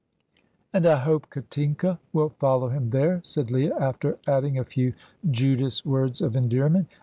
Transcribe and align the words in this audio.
"And 0.73 0.87
I 0.87 0.95
hope 0.97 1.29
Katinka 1.29 1.99
will 2.11 2.29
follow 2.29 2.69
him 2.69 2.89
there," 2.89 3.21
said 3.23 3.51
Leah, 3.51 3.77
after 3.79 4.17
adding 4.25 4.57
a 4.57 4.63
few 4.65 4.93
Judas 5.31 5.85
words 5.85 6.23
of 6.23 6.35
endearment. 6.35 6.87